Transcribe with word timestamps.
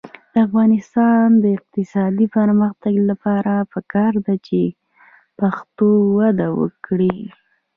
د 0.33 0.35
افغانستان 0.47 1.25
د 1.43 1.45
اقتصادي 1.57 2.25
پرمختګ 2.37 2.93
لپاره 3.09 3.53
پکار 3.73 4.13
ده 4.25 4.35
چې 4.47 4.61
پښتو 5.39 5.89
وده 6.19 6.47
وکړي. 6.59 7.17